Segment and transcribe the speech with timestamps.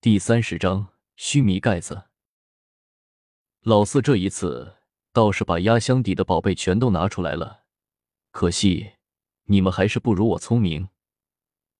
[0.00, 2.04] 第三十章须弥盖子。
[3.62, 4.76] 老四这一次
[5.12, 7.64] 倒是把压箱底的宝贝全都拿出来了，
[8.30, 8.92] 可惜
[9.46, 10.90] 你们还是不如我聪明。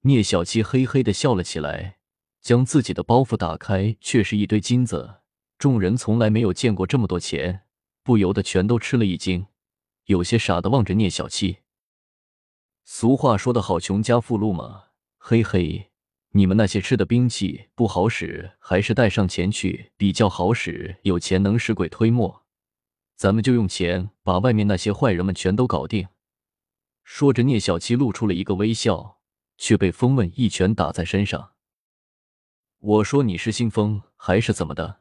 [0.00, 1.98] 聂小七嘿嘿的笑了起来，
[2.40, 5.16] 将自己的包袱打开，却是一堆金子。
[5.58, 7.66] 众人从来没有见过这么多钱，
[8.02, 9.46] 不由得全都吃了一惊，
[10.06, 11.58] 有些傻的望着聂小七。
[12.82, 14.84] 俗话说得好，穷家富路嘛，
[15.18, 15.90] 嘿嘿，
[16.36, 20.98] 你们那些吃的兵器不好使，还是带上钱去比较好使。
[21.00, 22.44] 有钱能使鬼推磨，
[23.16, 26.08] 咱们就用钱把外面那些坏人们全都搞定。
[27.04, 29.22] 说着，聂小七露出了一个微笑，
[29.56, 31.52] 却被风问一拳打在身上。
[32.80, 35.00] 我说你是兴风还是怎么的？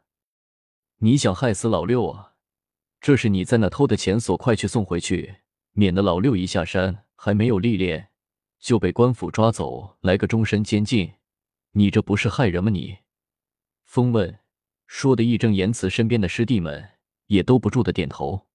[1.00, 2.36] 你想害死老六啊？
[3.02, 5.42] 这是你在那偷的钱，索快去送回去，
[5.74, 8.12] 免得老六一下山还没有历练，
[8.58, 11.12] 就被官府抓走，来个终身监禁。
[11.78, 12.70] 你这不是害人吗？
[12.70, 13.00] 你，
[13.84, 14.40] 风问，
[14.88, 16.92] 说的义正言辞，身边的师弟们
[17.26, 18.48] 也都不住的点头。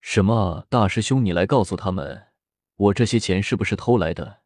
[0.00, 0.66] 什么？
[0.70, 2.28] 大师兄，你来告诉他们，
[2.76, 4.40] 我这些钱是不是偷来的？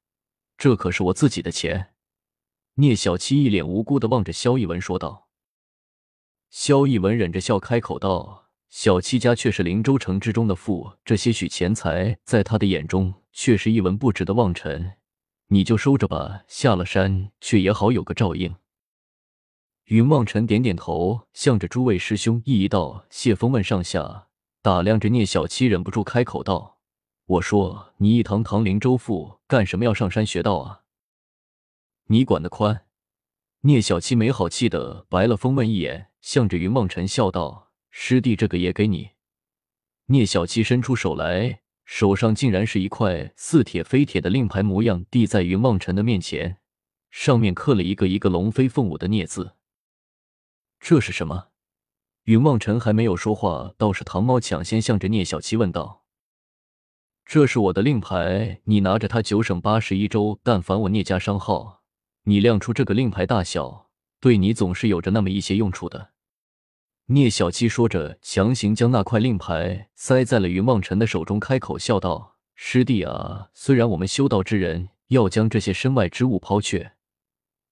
[0.58, 1.94] 这可是我自己的钱。
[2.74, 5.28] 聂小七一脸无辜的望着萧逸文说道。
[6.50, 14.94] 萧逸文忍着笑开口道：“小七家却是灵州城之中的富，这些许钱财在他的眼中却是一文不值的望尘。
[15.52, 18.56] 你就收着吧，下了山却也好有个照应。”
[19.86, 23.34] 云望尘点点头，向着诸位师兄一一道谢。
[23.34, 24.28] 风问上下
[24.62, 26.78] 打量着聂小七，忍不住开口道
[27.26, 30.84] ：“我说你一堂堂灵州府，干什么要上山学道啊？
[32.06, 32.86] 你管得宽？”
[33.64, 36.08] 聂小七没好气的白了风问一眼。
[36.22, 39.10] 向着云望尘笑道：“师弟，这个也给你。”
[40.06, 41.61] 聂小七伸出手来，
[41.94, 46.56] 手上竟然是一块似铁非铁的令牌模样，递在云望尘的面前，
[47.10, 49.56] 上面刻了一个一个龙飞凤舞的聂字。
[50.80, 51.48] 这是什么？
[52.24, 56.06] 云望尘还没有说话，倒是唐猫抢先向着聂小七问道
[57.26, 61.82] ：“这是我的令牌，你拿着它，九省八十一州，但凡我聂家商号，
[62.22, 66.12] 你亮出这个令牌大小，对你总是有着那么一些用处的。”
[67.12, 76.92] 聂小七说着，强行将那块令牌塞在了云望尘的手中，开口笑道：“师弟啊，虽然我们修道之人要将这些身外之物抛却，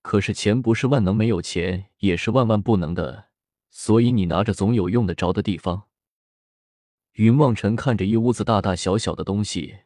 [0.02, 3.28] 可是钱不是万能，没有钱也是万万不能的。
[3.70, 5.84] 所以你拿着总有用得着的地方。”
[7.14, 9.78] 云望尘看着一屋子大大小小的东西，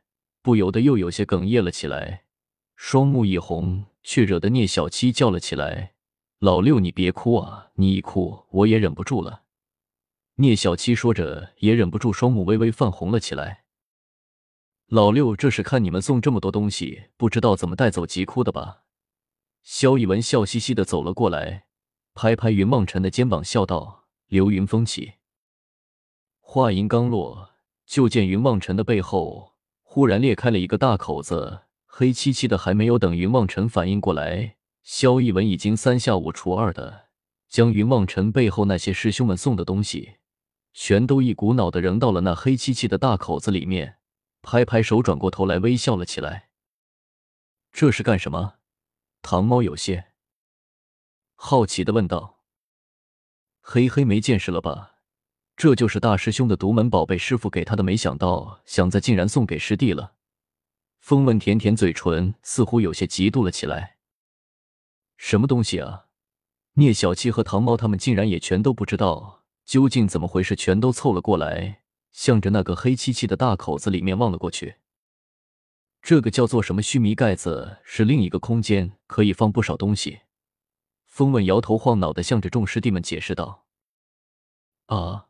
[0.43, 2.25] 不由得又有些哽咽了起来，
[2.75, 5.93] 双目一红，却惹得聂小七叫了起来。
[6.41, 7.69] 老六，你别哭啊！
[7.75, 9.44] 你一哭，我也忍不住了。
[10.37, 13.65] 聂小七说着，也忍不住双目微微泛红了起来。
[14.89, 18.83] 老六，这是看你们送这么多东西，不知道怎么带走，急哭的吧？
[19.63, 21.67] 萧逸文笑嘻嘻的走了过来，
[22.15, 25.15] 拍拍云梦辰的肩膀，笑道：“流云风起。”
[26.41, 27.51] 话音刚落，
[27.87, 32.59] 就见云梦辰的背后忽然裂开了一个大口子，黑漆漆的。
[32.59, 34.57] 还没有等云梦辰反应过来。
[34.83, 37.07] 萧逸文已经三下五除二的
[37.49, 40.17] 将云望尘背后那些师兄们送的东西，
[40.75, 43.99] 全都一股脑的扔到了那黑漆漆的大口子里面，
[44.43, 46.51] 拍拍手，转过头来微笑了起来。
[47.73, 48.57] 这是干什么？
[49.23, 50.13] 唐猫有些
[51.37, 52.43] 好奇的问道。
[53.61, 54.97] 嘿嘿，没见识了吧？
[55.57, 60.17] 这就是大师兄的独门宝贝，师傅给他的，没想到想在竟然送给师弟了。
[60.99, 63.99] 风问舔舔嘴唇，似乎有些嫉妒了起来。
[65.17, 66.07] 什么东西啊？
[66.73, 71.83] 聂小七和唐猫他们竟然也全都不知道究竟怎么回事，全都凑了过来，
[72.13, 74.77] 向着那个黑漆漆的大口子里面望了过去。
[76.03, 80.21] 这个叫做什么须弥盖子，是另一个空间，可以放不少东西。
[81.07, 83.67] 风问摇头晃脑的向着众师弟们解释道
[84.87, 85.29] ：“啊！”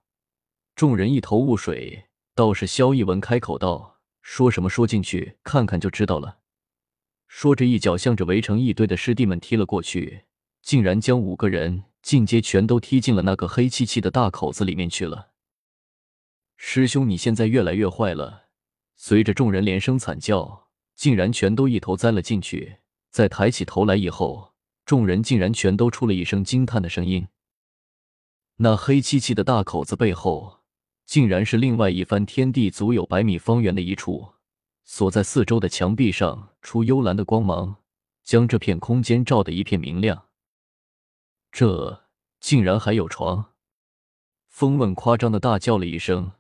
[0.75, 2.07] 众人一头雾水。
[2.35, 4.69] 倒是萧逸文开口道：“说什么？
[4.69, 6.39] 说进去看看就知道了。”
[7.29, 10.25] 说着，一脚向着围成一堆的师弟们踢了过去，
[10.61, 15.31] 竟然将五个人进阶全都踢进了那个黑漆漆的大口子里面去了。
[16.59, 18.49] 师兄，你现在越来越坏了！
[18.95, 22.77] 随着众人连声惨叫，竟然全都一头栽了进去。
[23.11, 24.53] 在抬起头来以后，
[24.85, 27.27] 众人竟然全都出了一声惊叹的声音。
[28.57, 30.61] 那黑漆漆的大口子背后，
[31.07, 34.35] 竟然是另外一番天地，足有百米方圆的一处。
[34.85, 37.77] 所在四周的墙壁上，出幽蓝的光芒，
[38.23, 40.27] 将这片空间照得一片明亮。
[41.51, 42.04] 这
[42.45, 43.55] 竟然还有床！
[44.49, 46.33] 风问夸张的大叫了一声，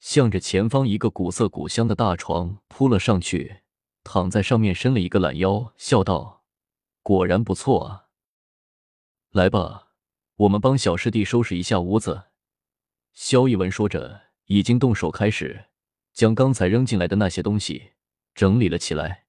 [0.00, 3.58] 向着前方一个古色古香的大床扑了上去，
[4.02, 6.42] 躺在上面，伸了一个懒腰，笑道
[7.04, 8.08] ：“果然不错啊。”
[9.30, 9.90] 来吧，
[10.34, 12.24] 我们帮小师弟收拾一下屋子。
[13.12, 15.66] 萧逸文说着，已经动手开始
[16.12, 17.92] 将刚才扔进来的那些东西
[18.34, 19.26] 整理了起来。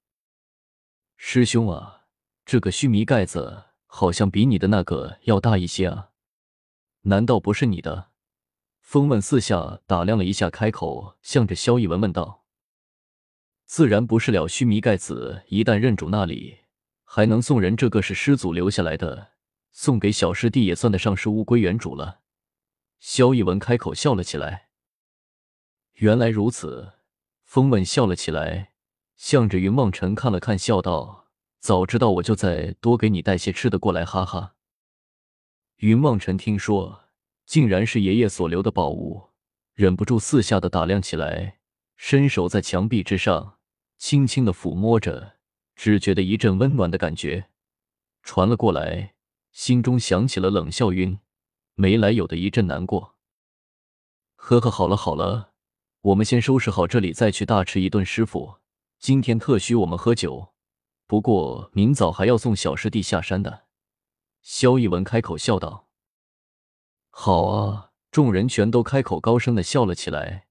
[1.16, 2.06] 师兄啊，
[2.44, 6.10] 这个须弥盖子好像比你的那个要大一些啊，
[7.04, 8.10] 难道不是你的？
[8.80, 12.44] 风问四下打量了一下，开口向着萧逸文问道
[13.66, 16.60] ：“自然不是了，须弥盖子一旦认主那里，
[17.02, 17.76] 还能送人？
[17.76, 19.32] 这个是师祖留下来的，
[19.72, 22.20] 送给小师弟也算得上是物归原主了。”
[23.00, 24.68] 萧逸文开口笑了起来。
[25.94, 26.92] 原来如此，
[27.42, 28.72] 风问笑了起来，
[29.16, 31.28] 向着云望尘看了看，笑道
[31.60, 34.53] ：“早知道我就再多给你带些吃的过来，哈哈。”
[35.84, 37.02] 云望尘听说。
[37.44, 39.28] 竟然是爷爷所留的宝物，
[39.74, 41.58] 忍不住四下的打量起来，
[41.98, 43.58] 伸手在墙壁之上
[43.98, 45.34] 轻轻的抚摸着，
[45.76, 47.50] 只觉得一阵温暖的感觉
[48.22, 49.12] 传了过来，
[49.52, 51.18] 心中响起了冷笑，晕
[51.74, 53.16] 没来由的一阵难过。
[54.36, 55.50] 呵呵，好了好了，
[56.00, 58.02] 我们先收拾好这里，再去大吃一顿。
[58.02, 58.56] 师傅，
[58.98, 60.54] 今天特许我们喝酒，
[61.06, 63.63] 不过明早还要送小师弟下山的。
[64.44, 65.88] 萧逸文开口笑道。
[67.08, 67.92] 好啊！
[68.10, 70.46] 众人全都开口高声的笑了起来，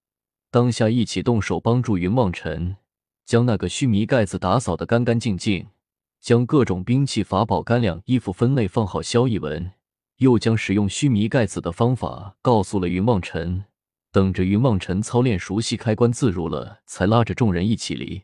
[0.50, 2.78] 当下一起动手帮助云望尘
[3.24, 5.68] 将那个须弥盖子打扫的干干净净，
[6.20, 9.00] 将各种兵器、法宝、干粮、衣服分类放好。
[9.00, 9.72] 萧逸文
[10.18, 13.66] 又将使用须弥盖子的方法告诉了云望尘，
[14.12, 18.24] 等着云望尘操练熟悉、开关自如了，才拉着众人一起离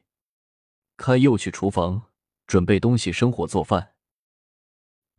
[0.97, 2.01] 开，又去厨房
[2.47, 3.91] 准备东西生火做饭。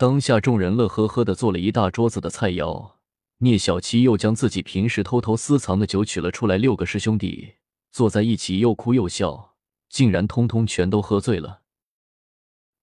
[0.00, 2.92] 当下众人乐呵呵的做了一大桌子的菜肴。
[3.40, 7.56] 聂小七又将自己平时偷偷私藏的酒取了出来，六个师兄弟
[7.92, 9.56] 坐在一起，又哭又笑，
[9.90, 11.60] 竟然通通全都喝醉了。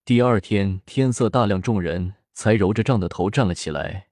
[0.06, 4.10] 第二天天色大亮，众人才揉着胀的头站了起来。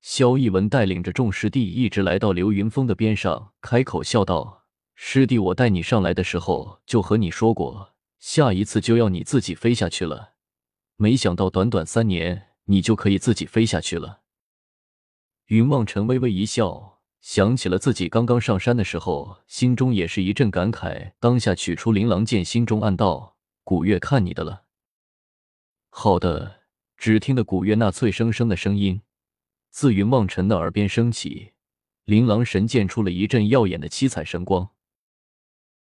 [0.00, 4.64] 萧逸文带领着众师弟一直来到刘云峰的边上，开口笑道
[4.96, 10.32] ：“师弟，我带你上来的时候就和你说过，下一次就要你自己飞下去了。
[10.96, 14.22] 没想到短短三年，你就可以自己飞下去了。”
[15.46, 21.12] 云望尘微微一笑，想起了自己刚刚上山的时候，心中也是一阵感慨。
[21.18, 24.64] 当下取出琳琅剑，心中暗道：“古月，看你的了。”
[25.90, 26.56] 好的。
[27.00, 29.02] 只听得古月那脆生生的声音
[29.70, 31.52] 自云望尘的耳边升起，
[32.02, 34.70] 琳琅神剑出了一阵耀眼的七彩神光。